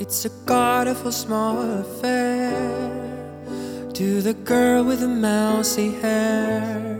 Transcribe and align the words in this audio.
It's 0.00 0.24
a 0.24 0.30
god 0.46 0.88
of 0.88 1.06
a 1.06 1.12
small 1.12 1.60
affair 1.80 2.52
to 3.94 4.20
the 4.20 4.34
girl 4.34 4.84
with 4.84 5.00
the 5.00 5.08
mousy 5.08 5.92
hair. 5.92 6.98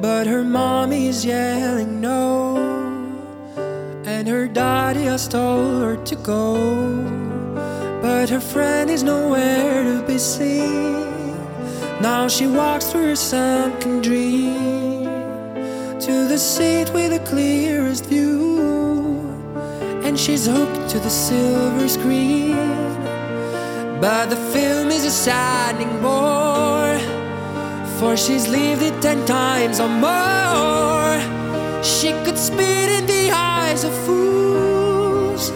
But 0.00 0.26
her 0.26 0.44
mommy's 0.44 1.24
yelling 1.24 2.00
no, 2.00 2.56
and 4.04 4.28
her 4.28 4.46
daddy 4.46 5.04
has 5.04 5.26
told 5.26 5.82
her 5.82 5.96
to 6.04 6.16
go. 6.16 7.12
But 8.14 8.28
her 8.28 8.40
friend 8.40 8.90
is 8.90 9.02
nowhere 9.02 9.82
to 9.84 10.02
be 10.06 10.18
seen. 10.18 11.34
Now 12.02 12.28
she 12.28 12.46
walks 12.46 12.84
through 12.90 13.08
her 13.12 13.16
sunken 13.16 14.02
dream 14.02 15.04
to 16.06 16.14
the 16.32 16.36
seat 16.38 16.90
with 16.92 17.10
the 17.16 17.22
clearest 17.30 18.04
view 18.06 19.32
and 20.04 20.14
she's 20.20 20.44
hooked 20.46 20.90
to 20.90 20.98
the 20.98 21.08
silver 21.08 21.88
screen. 21.88 22.54
But 24.04 24.26
the 24.28 24.40
film 24.54 24.90
is 24.90 25.04
a 25.06 25.10
saddening 25.10 25.94
bore, 26.02 26.98
for 27.98 28.14
she's 28.14 28.46
lived 28.46 28.82
it 28.82 28.96
ten 29.00 29.24
times 29.24 29.80
or 29.80 29.88
more. 29.88 31.16
She 31.82 32.10
could 32.24 32.38
spit 32.38 32.88
in 32.98 33.06
the 33.06 33.30
eyes 33.30 33.84
of 33.84 33.92
fools 34.04 35.50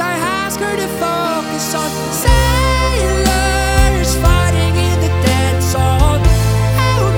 I 0.00 0.14
ask 0.16 0.58
her 0.58 0.74
to 0.74 0.88
focus 0.98 1.74
on 1.74 1.90
sailors 2.24 4.16
fighting 4.16 4.74
in 4.74 5.00
the 5.00 5.08
dead 5.26 5.62
zone. 5.62 6.22
Oh 6.80 7.12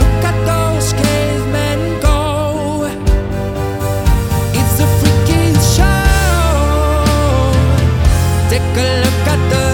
look 0.00 0.24
at 0.30 0.36
those 0.50 0.92
cavemen 0.94 2.00
go. 2.00 2.88
It's 4.58 4.74
freakiest 4.98 5.76
show. 5.76 6.10
Take 8.50 8.76
a 8.76 8.88
look 9.04 9.26
at 9.34 9.40
the 9.50 9.64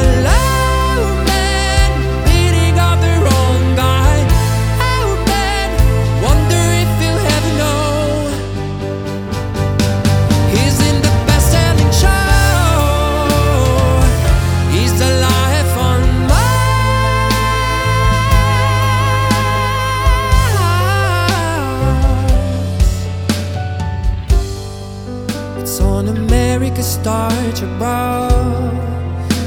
America's 26.27 26.86
Star 26.86 27.30
Tribune 27.55 28.74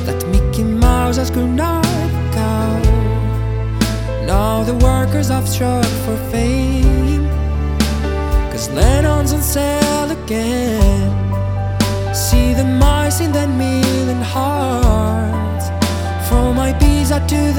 that 0.05 0.25
Mickey 0.31 0.63
Mouse 0.63 1.17
has 1.17 1.30
grown 1.30 1.59
up 1.59 1.83
cow. 2.33 2.80
Now 4.25 4.63
the 4.63 4.75
workers 4.75 5.27
have 5.27 5.47
struck 5.47 5.85
for 6.05 6.16
fame, 6.31 7.27
cause 8.52 8.69
Lennon's 8.69 9.33
on 9.33 9.41
sale 9.41 10.11
again. 10.11 11.11
See 12.13 12.53
the 12.53 12.63
mice 12.63 13.19
in 13.19 13.33
that 13.33 13.50
million 13.50 14.22
hearts, 14.22 15.66
from 16.29 16.56
Ibiza 16.56 17.28
to 17.28 17.41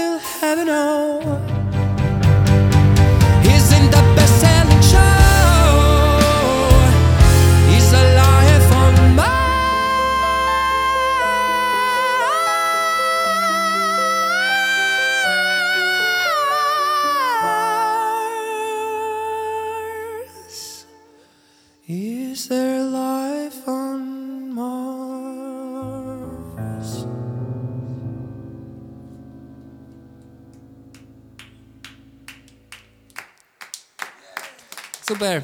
if 0.00 0.40
he'll 0.40 0.50
ever 0.50 0.64
know. 0.64 1.20
He's 3.42 3.72
in 3.72 3.84
the 3.90 4.02
best-selling 4.16 4.82
show. 4.92 5.00
He's 7.70 7.92
alive 7.92 8.72
on 8.82 9.16
Mars. 20.36 20.86
Is 21.86 22.48
there 22.48 22.76
Super. 35.10 35.42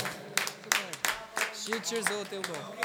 Future 1.53 2.03
złoty 2.03 2.39
ubok. 2.39 2.77